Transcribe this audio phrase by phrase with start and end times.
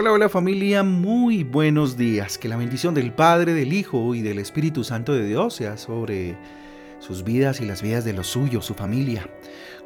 [0.00, 2.38] Hola, hola familia, muy buenos días.
[2.38, 6.36] Que la bendición del Padre, del Hijo y del Espíritu Santo de Dios sea sobre
[7.00, 9.28] sus vidas y las vidas de los suyos, su familia.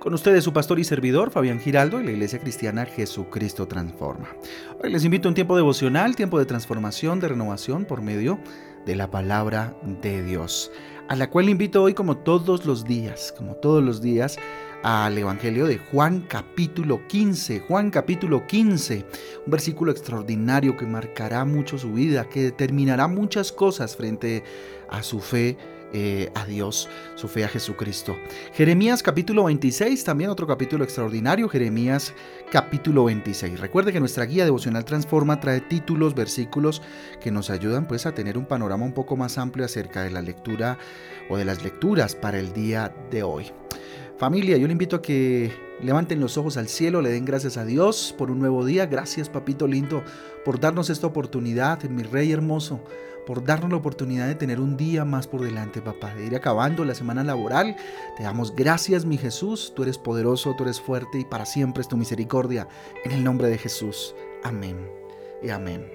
[0.01, 4.29] Con ustedes su pastor y servidor, Fabián Giraldo, de la Iglesia Cristiana Jesucristo Transforma.
[4.85, 8.39] Hoy les invito a un tiempo devocional, tiempo de transformación, de renovación por medio
[8.85, 10.71] de la palabra de Dios,
[11.09, 14.39] a la cual invito hoy como todos los días, como todos los días,
[14.83, 17.61] al Evangelio de Juan capítulo 15.
[17.61, 19.07] Juan capítulo 15,
[19.47, 24.43] un versículo extraordinario que marcará mucho su vida, que determinará muchas cosas frente
[24.91, 25.57] a su fe
[25.95, 28.17] eh, a Dios, su fe a Jesucristo.
[28.55, 32.15] Jeremías capítulo 26, también otro capítulo extraordinario, Jeremías
[32.51, 33.61] capítulo 26.
[33.61, 36.83] Recuerde que nuestra guía devocional Transforma trae títulos, versículos
[37.21, 40.23] que nos ayudan pues a tener un panorama un poco más amplio acerca de la
[40.23, 40.79] lectura
[41.29, 43.53] o de las lecturas para el día de hoy.
[44.19, 47.65] Familia, yo le invito a que levanten los ojos al cielo, le den gracias a
[47.65, 48.87] Dios por un nuevo día.
[48.87, 50.05] Gracias, papito lindo,
[50.45, 52.81] por darnos esta oportunidad, mi rey hermoso,
[53.27, 56.85] por darnos la oportunidad de tener un día más por delante, papá, de ir acabando
[56.85, 57.77] la semana laboral.
[58.17, 59.73] Te damos gracias, mi Jesús.
[59.75, 62.69] Tú eres poderoso, tú eres fuerte y para siempre es tu misericordia.
[63.05, 64.15] En el nombre de Jesús.
[64.45, 65.03] Amén
[65.43, 65.91] y amén.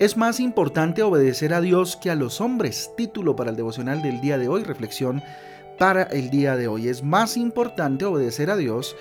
[0.00, 2.90] Es más importante obedecer a Dios que a los hombres.
[2.96, 5.22] Título para el devocional del día de hoy, reflexión
[5.80, 6.88] para el día de hoy.
[6.88, 8.94] Es más importante obedecer a Dios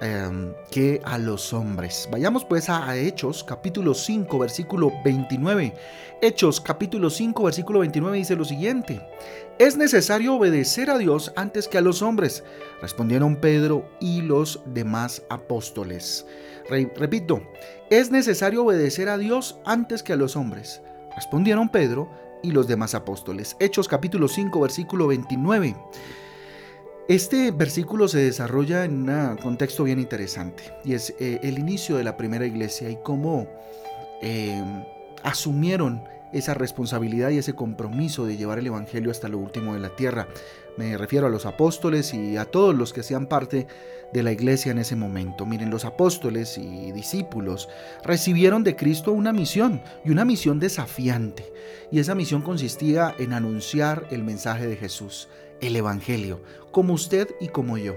[0.00, 2.08] em, que a los hombres.
[2.08, 5.74] Vayamos pues a, Hechos capítulo 5 versículo 29.
[6.22, 9.04] Hechos capítulo 5 versículo 29 dice lo siguiente.
[9.58, 12.44] Es necesario obedecer a Dios antes que a los hombres,
[12.80, 16.24] respondieron Pedro y los demás apóstoles.
[16.94, 17.42] repito,
[17.90, 20.80] es necesario obedecer a Dios antes que a los hombres,
[21.16, 22.08] respondieron Pedro
[22.42, 23.56] y los demás apóstoles.
[23.58, 25.76] Hechos capítulo 5 versículo 29.
[27.08, 32.04] Este versículo se desarrolla en un contexto bien interesante y es eh, el inicio de
[32.04, 33.48] la primera iglesia y cómo
[34.22, 34.62] eh,
[35.24, 39.96] asumieron esa responsabilidad y ese compromiso de llevar el Evangelio hasta lo último de la
[39.96, 40.28] tierra.
[40.80, 43.66] Me refiero a los apóstoles y a todos los que sean parte
[44.14, 45.44] de la iglesia en ese momento.
[45.44, 47.68] Miren, los apóstoles y discípulos
[48.02, 51.52] recibieron de Cristo una misión y una misión desafiante.
[51.92, 55.28] Y esa misión consistía en anunciar el mensaje de Jesús,
[55.60, 56.40] el Evangelio,
[56.72, 57.96] como usted y como yo.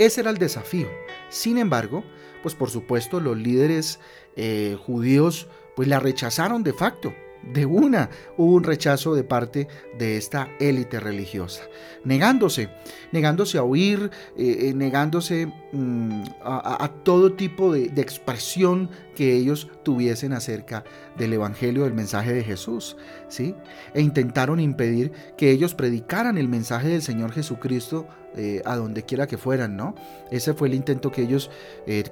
[0.00, 0.88] Ese era el desafío.
[1.30, 2.02] Sin embargo,
[2.42, 4.00] pues por supuesto los líderes
[4.34, 7.14] eh, judíos pues la rechazaron de facto
[7.52, 9.68] de una hubo un rechazo de parte
[9.98, 11.62] de esta élite religiosa,
[12.04, 12.68] negándose,
[13.12, 20.32] negándose a oír, eh, eh, negándose mm, a, todo tipo de, expresión que ellos tuviesen
[20.32, 20.84] acerca
[21.16, 22.96] del Evangelio, del mensaje de Jesús,
[23.28, 23.54] ¿sí?
[23.94, 29.26] E intentaron impedir que ellos predicaran el mensaje del Señor Jesucristo eh, a donde quiera
[29.26, 29.94] que fueran, ¿no?
[30.30, 31.50] Ese fue el intento que ellos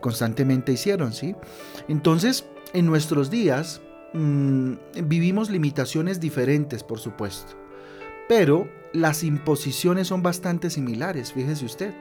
[0.00, 1.34] constantemente hicieron, ¿sí?
[1.88, 3.80] Entonces, en nuestros días,
[4.14, 4.75] Mm,
[5.06, 7.54] vivimos limitaciones diferentes, por supuesto,
[8.28, 11.92] pero las imposiciones son bastante similares, fíjese usted.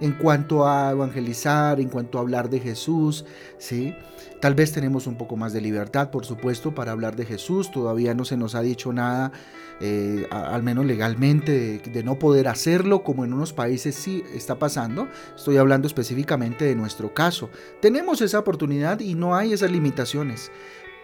[0.00, 3.24] En cuanto a evangelizar, en cuanto a hablar de Jesús,
[3.56, 3.94] ¿sí?
[4.42, 7.70] Tal vez tenemos un poco más de libertad, por supuesto, para hablar de Jesús.
[7.70, 9.32] Todavía no se nos ha dicho nada,
[9.80, 15.08] eh, al menos legalmente, de, no poder hacerlo, como en unos países sí está pasando.
[15.34, 17.48] Estoy hablando específicamente de nuestro caso.
[17.80, 20.50] Tenemos esa oportunidad y no hay esas limitaciones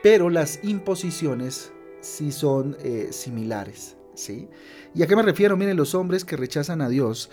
[0.03, 3.97] pero las imposiciones sí son eh, similares.
[4.15, 4.49] ¿sí?
[4.95, 5.57] ¿Y a qué me refiero?
[5.57, 7.31] Miren, los hombres que rechazan a Dios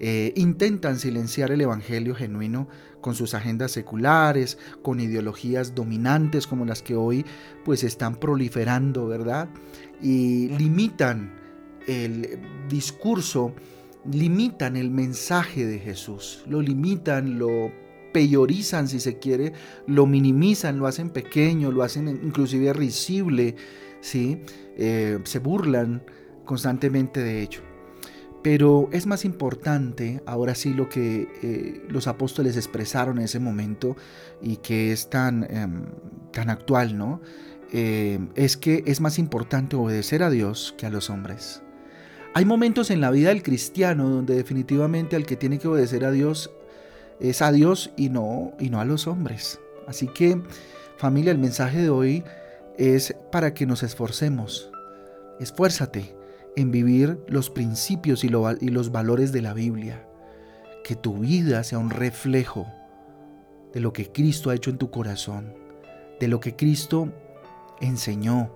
[0.00, 2.68] eh, intentan silenciar el Evangelio genuino
[3.00, 7.24] con sus agendas seculares, con ideologías dominantes como las que hoy
[7.64, 9.48] pues están proliferando, ¿verdad?
[10.00, 11.32] Y limitan
[11.86, 13.54] el discurso,
[14.10, 17.72] limitan el mensaje de Jesús, lo limitan, lo
[18.12, 19.52] peyorizan, si se quiere,
[19.86, 23.56] lo minimizan, lo hacen pequeño, lo hacen inclusive risible,
[24.00, 24.42] ¿sí?
[24.76, 26.02] Eh, se burlan
[26.44, 27.60] constantemente de ello.
[28.42, 33.96] Pero es más importante, ahora sí, lo que eh, los apóstoles expresaron en ese momento
[34.40, 35.86] y que es tan, em,
[36.32, 37.20] tan actual, ¿no?
[37.72, 41.62] Eh, es que es más importante obedecer a Dios que a los hombres.
[42.34, 46.12] Hay momentos en la vida del cristiano donde definitivamente al que tiene que obedecer a
[46.12, 46.50] Dios
[47.20, 49.60] es a Dios y no, y no a los hombres.
[49.86, 50.40] Así que
[50.96, 52.24] familia, el mensaje de hoy
[52.76, 54.70] es para que nos esforcemos.
[55.40, 56.14] Esfuérzate
[56.56, 58.28] en vivir los principios y,
[58.60, 60.06] y los valores de la Biblia.
[60.84, 62.66] Que tu vida sea un reflejo
[63.72, 65.54] de lo que Cristo ha hecho en tu corazón,
[66.20, 67.12] de lo que Cristo
[67.80, 68.54] enseñó.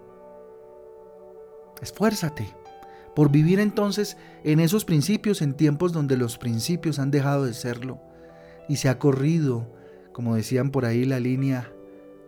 [1.80, 2.48] Esfuérzate
[3.14, 8.00] por vivir entonces en esos principios en tiempos donde los principios han dejado de serlo
[8.68, 9.68] y se ha corrido,
[10.12, 11.72] como decían por ahí, la línea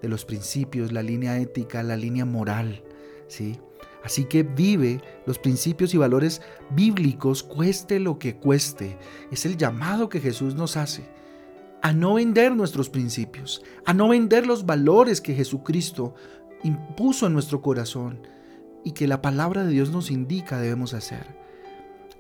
[0.03, 2.83] de los principios, la línea ética, la línea moral,
[3.29, 3.59] ¿sí?
[4.05, 8.99] Así que vive los principios y valores bíblicos, cueste lo que cueste.
[9.31, 11.09] Es el llamado que Jesús nos hace
[11.81, 16.15] a no vender nuestros principios, a no vender los valores que Jesucristo
[16.63, 18.27] impuso en nuestro corazón
[18.85, 21.37] y que la palabra de Dios nos indica debemos hacer.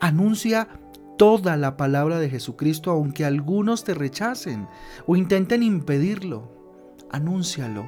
[0.00, 0.68] Anuncia
[1.16, 4.68] toda la palabra de Jesucristo aunque algunos te rechacen
[5.06, 6.52] o intenten impedirlo.
[7.10, 7.86] Anúncialo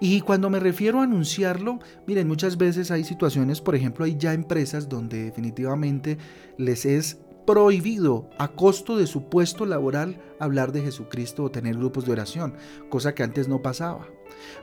[0.00, 4.32] y cuando me refiero a anunciarlo, miren, muchas veces hay situaciones, por ejemplo, hay ya
[4.32, 6.18] empresas donde definitivamente
[6.56, 12.06] les es prohibido a costo de su puesto laboral hablar de Jesucristo o tener grupos
[12.06, 12.54] de oración,
[12.88, 14.06] cosa que antes no pasaba.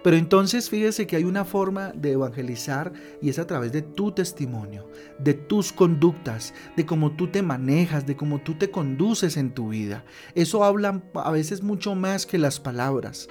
[0.03, 2.91] Pero entonces fíjese que hay una forma de evangelizar
[3.21, 4.89] y es a través de tu testimonio,
[5.19, 9.69] de tus conductas, de cómo tú te manejas, de cómo tú te conduces en tu
[9.69, 10.03] vida.
[10.35, 13.27] Eso habla a veces mucho más que las palabras.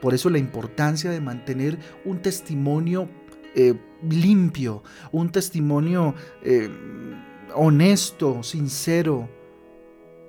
[0.00, 3.08] Por eso la importancia de mantener un testimonio
[3.54, 3.74] eh,
[4.08, 4.82] limpio,
[5.12, 6.70] un testimonio eh,
[7.54, 9.28] honesto, sincero,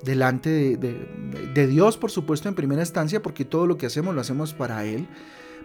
[0.03, 4.53] delante de, Dios, por supuesto, en primera instancia, porque todo lo que hacemos lo hacemos
[4.53, 5.07] para Él,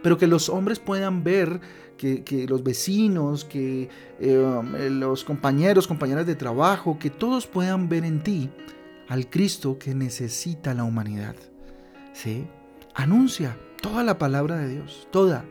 [0.02, 1.60] pero que los hombres puedan ver,
[1.96, 3.88] que, los vecinos, que
[4.20, 8.50] eh, los compañeros, compañeras de trabajo, que todos puedan ver en ti
[9.08, 11.36] al Cristo que necesita la humanidad.
[12.12, 12.46] ¿Sí?
[12.94, 15.44] Anuncia, toda la palabra de Dios, toda.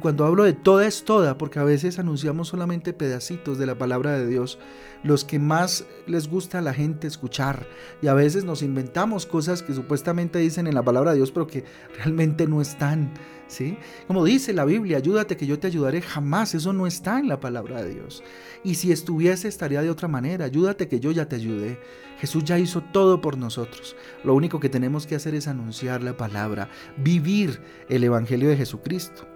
[0.00, 4.18] Cuando hablo de toda es toda, porque a veces anunciamos solamente pedacitos de la palabra
[4.18, 4.58] de Dios,
[5.02, 7.66] los que más les gusta a la gente escuchar.
[8.00, 11.46] Y a veces nos inventamos cosas que supuestamente dicen en la palabra de Dios, pero
[11.46, 11.64] que
[11.98, 13.12] realmente no están.
[13.46, 13.76] ¿sí?
[14.06, 17.40] Como dice la Biblia, ayúdate que yo te ayudaré, jamás eso no está en la
[17.40, 18.22] palabra de Dios.
[18.64, 21.78] Y si estuviese estaría de otra manera, ayúdate que yo ya te ayudé.
[22.18, 23.96] Jesús ya hizo todo por nosotros.
[24.24, 29.26] Lo único que tenemos que hacer es anunciar la palabra, vivir el Evangelio de Jesucristo.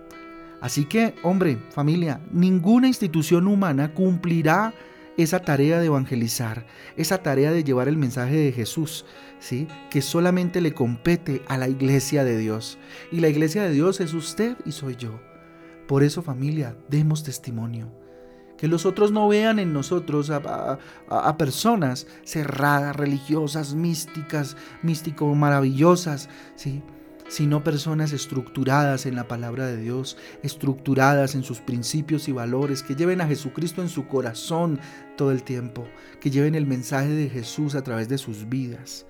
[0.64, 4.72] Así que, hombre, familia, ninguna institución humana cumplirá
[5.18, 6.64] esa tarea de evangelizar,
[6.96, 9.04] esa tarea de llevar el mensaje de Jesús,
[9.40, 9.68] ¿sí?
[9.90, 12.78] que solamente le compete a la iglesia de Dios.
[13.12, 15.20] Y la iglesia de Dios es usted y soy yo.
[15.86, 17.92] Por eso familia, demos testimonio.
[18.56, 20.78] Que los otros no vean en nosotros a,
[21.10, 26.82] a personas cerradas, religiosas, místicas, místico maravillosas, ¿sí?
[27.28, 32.94] Sino personas estructuradas en la palabra de Dios, estructuradas en sus principios y valores, que
[32.94, 34.80] lleven a Jesucristo en su corazón
[35.16, 35.86] todo el tiempo,
[36.20, 39.06] que lleven el mensaje de Jesús a través de sus vidas.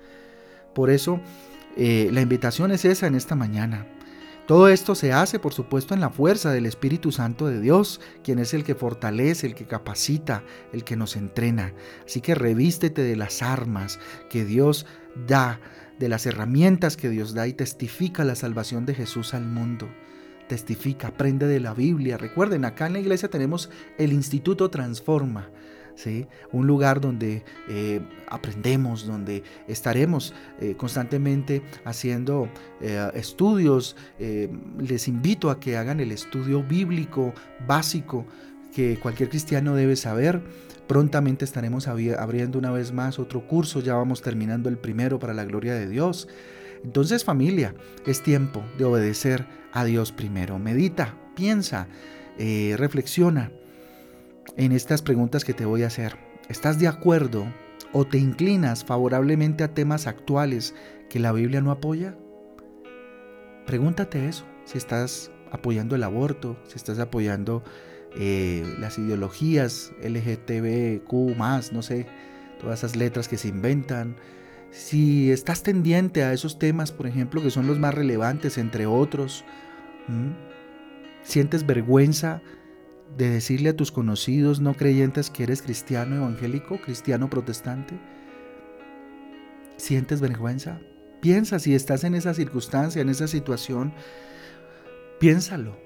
[0.73, 1.19] Por eso,
[1.77, 3.85] eh, la invitación es esa en esta mañana.
[4.47, 8.37] Todo esto se hace, por supuesto, en la fuerza del Espíritu Santo de Dios, quien
[8.37, 11.73] es el que fortalece, el que capacita, el que nos entrena.
[12.05, 13.99] Así que revístete de las armas
[14.29, 14.85] que Dios
[15.27, 15.59] da
[15.99, 19.87] de las herramientas que Dios da y testifica la salvación de Jesús al mundo.
[20.47, 22.17] Testifica, aprende de la Biblia.
[22.17, 25.49] Recuerden, acá en la iglesia tenemos el Instituto Transforma.
[26.51, 32.49] Un lugar donde eh, aprendemos, donde estaremos eh, constantemente haciendo
[32.81, 33.95] eh, estudios.
[34.19, 37.33] les invito a que hagan el estudio bíblico
[37.65, 38.25] básico
[38.73, 40.41] que cualquier cristiano debe saber.
[40.87, 45.45] Prontamente estaremos abriendo una vez más otro curso, ya vamos terminando el primero para la
[45.45, 46.27] gloria de Dios.
[46.83, 47.73] Entonces familia,
[48.05, 50.59] es tiempo de obedecer a Dios primero.
[50.59, 51.87] Medita, piensa,
[52.37, 53.51] reflexiona
[54.57, 56.17] en estas preguntas que te voy a hacer.
[56.49, 57.45] ¿Estás de acuerdo
[57.91, 60.75] o te inclinas favorablemente a temas actuales
[61.09, 62.17] que la Biblia no apoya?
[63.65, 67.63] Pregúntate eso, si estás apoyando el aborto, si estás apoyando
[68.17, 71.37] eh, las ideologías LGTBQ,
[71.71, 72.07] no sé,
[72.59, 74.15] todas esas letras que se inventan.
[74.71, 79.45] Si estás tendiente a esos temas, por ejemplo, que son los más relevantes, entre otros,
[81.23, 82.41] sientes vergüenza
[83.17, 87.97] de decirle a tus conocidos no creyentes que eres cristiano evangélico, cristiano protestante.
[89.77, 90.79] ¿Sientes vergüenza?
[91.21, 93.93] Piensa si estás en esa circunstancia, en esa situación,
[95.19, 95.77] piénsalo.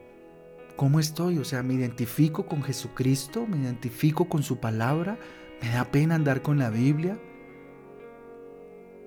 [0.75, 1.37] ¿Cómo estoy?
[1.37, 5.19] O sea, me identifico con Jesucristo, me identifico con su palabra,
[5.61, 7.19] me da pena andar con la Biblia,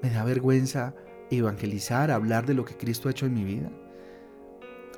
[0.02, 0.94] me da vergüenza
[1.30, 3.70] evangelizar, hablar de lo que Cristo ha hecho en mi vida.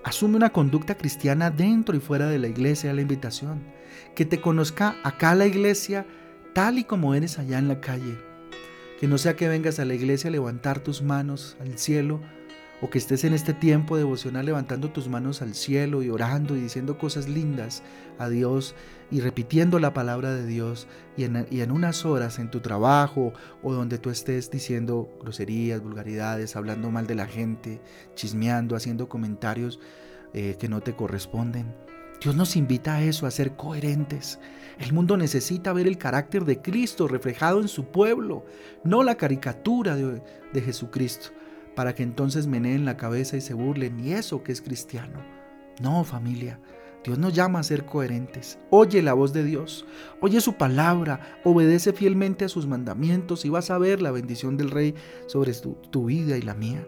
[0.04, 3.64] Asume una conducta cristiana dentro y fuera de la iglesia, la invitación.
[4.14, 6.06] Que te conozca acá la iglesia
[6.52, 8.18] tal y como eres allá en la calle.
[9.00, 12.20] Que no sea que vengas a la iglesia a levantar tus manos al cielo
[12.84, 16.60] o que estés en este tiempo devocional levantando tus manos al cielo y orando y
[16.60, 17.82] diciendo cosas lindas
[18.18, 18.74] a Dios
[19.10, 20.86] y repitiendo la palabra de Dios
[21.16, 25.82] y en, y en unas horas en tu trabajo o donde tú estés diciendo groserías,
[25.82, 27.80] vulgaridades, hablando mal de la gente,
[28.16, 29.80] chismeando, haciendo comentarios,
[30.34, 31.74] eh, que no te corresponden.
[32.20, 34.38] Dios nos invita a eso, a ser coherentes.
[34.78, 38.44] El mundo necesita ver el carácter de Cristo reflejado en su pueblo,
[38.82, 40.22] no la caricatura de,
[40.52, 41.30] de Jesucristo,
[41.74, 45.20] para que entonces meneen la cabeza y se burlen, y eso que es cristiano.
[45.80, 46.60] No, familia,
[47.04, 48.58] Dios nos llama a ser coherentes.
[48.70, 49.84] Oye la voz de Dios,
[50.20, 54.70] oye su palabra, obedece fielmente a sus mandamientos y vas a ver la bendición del
[54.70, 54.94] Rey
[55.26, 56.86] sobre tu, tu vida y la mía.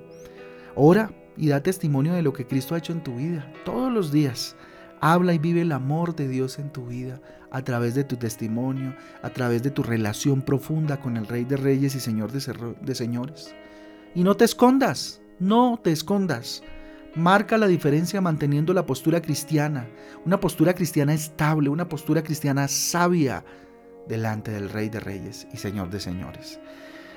[0.75, 4.11] Ora y da testimonio de lo que Cristo ha hecho en tu vida todos los
[4.11, 4.57] días.
[5.01, 8.95] Habla y vive el amor de Dios en tu vida a través de tu testimonio,
[9.23, 13.55] a través de tu relación profunda con el Rey de Reyes y Señor de, Señores.
[14.17, 16.63] Y no te escondas, no te escondas.
[17.15, 19.91] Marca la diferencia manteniendo la postura cristiana,
[20.25, 23.45] una postura cristiana estable, una postura cristiana sabia
[24.09, 26.59] delante del Rey de Reyes y Señor de Señores.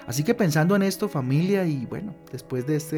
[0.08, 2.98] Así que pensando en esto, familia, y bueno, después de esta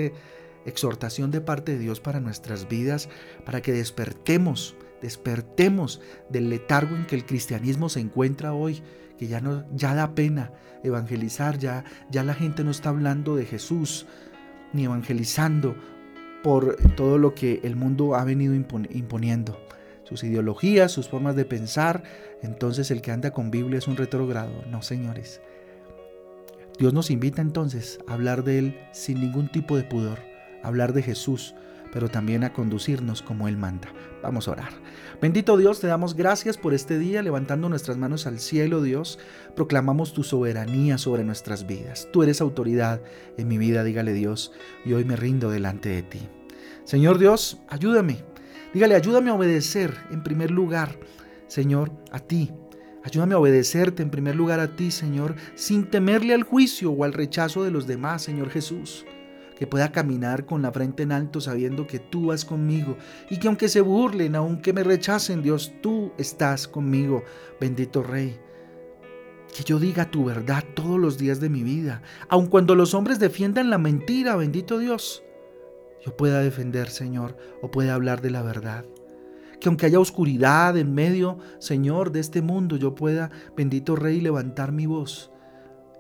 [0.65, 3.07] exhortación de parte de Dios para nuestras vidas,
[3.45, 8.81] para que despertemos, despertemos del letargo en que el cristianismo se encuentra hoy,
[9.17, 10.51] que ya no ya da pena
[10.83, 14.05] evangelizar, ya ya la gente no está hablando de Jesús
[14.73, 15.75] ni evangelizando
[16.43, 19.59] por todo lo que el mundo ha venido imponiendo,
[20.03, 22.03] sus ideologías, sus formas de pensar,
[22.41, 24.63] entonces el que anda con Biblia es un retrogrado.
[24.69, 25.41] No, señores.
[26.79, 30.19] Dios nos invita entonces a hablar de Él sin ningún tipo de pudor,
[30.63, 31.53] hablar de Jesús,
[31.91, 33.89] pero también a conducirnos como Él manda.
[34.23, 34.71] Vamos a orar.
[35.21, 39.19] Bendito Dios, te damos gracias por este día, levantando nuestras manos al cielo, Dios.
[39.55, 42.07] Proclamamos tu soberanía sobre nuestras vidas.
[42.11, 43.01] Tú eres autoridad
[43.37, 44.51] en mi vida, dígale Dios,
[44.85, 46.19] y hoy me rindo delante de ti.
[46.83, 48.23] Señor Dios, ayúdame.
[48.73, 50.97] Dígale, ayúdame a obedecer en primer lugar,
[51.47, 52.51] Señor, a ti.
[53.03, 57.13] Ayúdame a obedecerte en primer lugar a ti, Señor, sin temerle al juicio o al
[57.13, 59.05] rechazo de los demás, Señor Jesús
[59.61, 62.97] que pueda caminar con la frente en alto sabiendo que tú vas conmigo
[63.29, 67.23] y que aunque se burlen, aunque me rechacen, Dios, tú estás conmigo,
[67.59, 68.39] bendito Rey.
[69.55, 73.19] Que yo diga tu verdad todos los días de mi vida, aun cuando los hombres
[73.19, 75.21] defiendan la mentira, bendito Dios,
[76.03, 78.83] yo pueda defender, Señor, o pueda hablar de la verdad.
[79.59, 84.71] Que aunque haya oscuridad en medio, Señor, de este mundo, yo pueda, bendito Rey, levantar
[84.71, 85.29] mi voz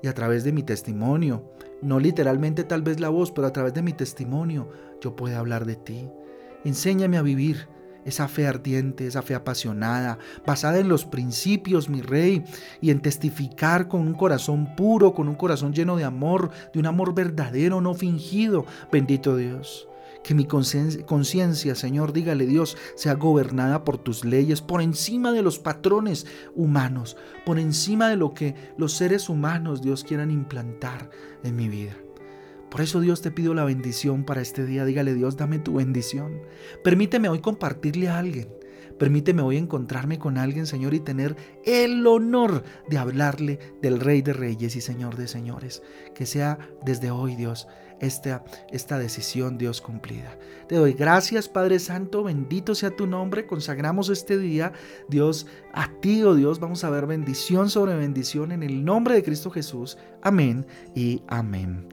[0.01, 1.43] y a través de mi testimonio,
[1.81, 4.69] no literalmente tal vez la voz, pero a través de mi testimonio
[5.01, 6.09] yo puedo hablar de ti.
[6.63, 7.67] Enséñame a vivir
[8.05, 12.43] esa fe ardiente, esa fe apasionada, basada en los principios, mi rey,
[12.81, 16.87] y en testificar con un corazón puro, con un corazón lleno de amor, de un
[16.87, 18.65] amor verdadero, no fingido.
[18.91, 19.87] Bendito Dios.
[20.23, 25.57] Que mi conciencia, Señor, dígale Dios, sea gobernada por tus leyes, por encima de los
[25.57, 31.09] patrones humanos, por encima de lo que los seres humanos, Dios, quieran implantar
[31.43, 31.95] en mi vida.
[32.71, 34.85] Por eso Dios te pido la bendición para este día.
[34.85, 36.41] Dígale Dios, dame tu bendición.
[36.85, 38.47] Permíteme hoy compartirle a alguien.
[38.97, 41.35] Permíteme hoy encontrarme con alguien, Señor, y tener
[41.65, 45.83] el honor de hablarle del Rey de Reyes y Señor de Señores.
[46.15, 47.67] Que sea desde hoy, Dios,
[48.01, 50.37] esta, esta decisión, Dios, cumplida.
[50.67, 54.73] Te doy gracias, Padre Santo, bendito sea tu nombre, consagramos este día,
[55.07, 59.23] Dios, a ti, oh Dios, vamos a ver bendición sobre bendición en el nombre de
[59.23, 59.97] Cristo Jesús.
[60.21, 60.65] Amén
[60.95, 61.87] y amén.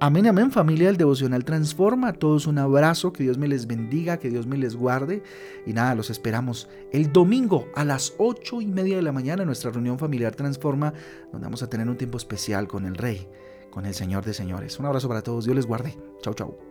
[0.00, 2.10] Amén, amén, familia del Devocional Transforma.
[2.10, 5.24] A todos un abrazo, que Dios me les bendiga, que Dios me les guarde.
[5.66, 9.46] Y nada, los esperamos el domingo a las ocho y media de la mañana en
[9.46, 10.94] nuestra reunión familiar Transforma,
[11.32, 13.26] donde vamos a tener un tiempo especial con el Rey
[13.70, 14.78] con el Señor de señores.
[14.78, 15.96] Un abrazo para todos, Dios les guarde.
[16.22, 16.67] Chau, chau.